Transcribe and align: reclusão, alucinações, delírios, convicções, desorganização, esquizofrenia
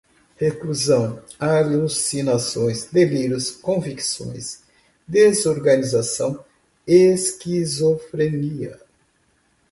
reclusão, 0.35 1.21
alucinações, 1.37 2.85
delírios, 2.85 3.51
convicções, 3.51 4.63
desorganização, 5.07 6.43
esquizofrenia 6.87 8.79